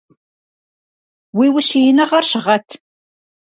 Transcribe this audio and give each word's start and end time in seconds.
Уи 1.37 1.47
ущииныгъэр 1.57 2.23
щыгъэт! 2.29 2.67